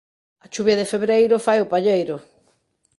A 0.45 0.47
chuvia 0.53 0.79
de 0.79 0.89
febreiro 0.91 1.35
fai 1.45 1.57
o 1.61 1.69
palleiro. 1.73 2.15